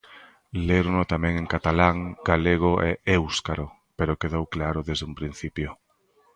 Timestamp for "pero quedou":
3.97-4.43